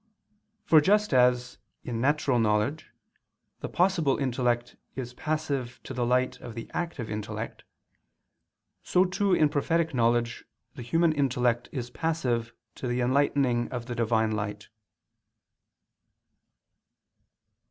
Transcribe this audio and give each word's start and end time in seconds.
For 0.65 0.81
just 0.81 1.13
as, 1.13 1.59
in 1.83 2.01
natural 2.01 2.39
knowledge, 2.39 2.89
the 3.59 3.69
possible 3.69 4.17
intellect 4.17 4.75
is 4.95 5.13
passive 5.13 5.79
to 5.83 5.93
the 5.93 6.03
light 6.07 6.39
of 6.41 6.55
the 6.55 6.71
active 6.73 7.07
intellect, 7.07 7.63
so 8.81 9.05
too 9.05 9.35
in 9.35 9.47
prophetic 9.47 9.93
knowledge 9.93 10.43
the 10.73 10.81
human 10.81 11.13
intellect 11.13 11.69
is 11.71 11.91
passive 11.91 12.51
to 12.77 12.87
the 12.87 12.99
enlightening 12.99 13.71
of 13.71 13.85
the 13.85 13.93
Divine 13.93 14.31
light. 14.31 14.69